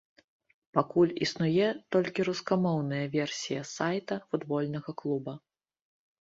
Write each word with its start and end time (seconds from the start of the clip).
Пакуль 0.77 1.11
існуе 1.25 1.67
толькі 1.95 2.25
рускамоўная 2.29 3.03
версія 3.17 3.61
сайта 3.75 4.19
футбольнага 4.33 4.89
клуба. 5.05 5.37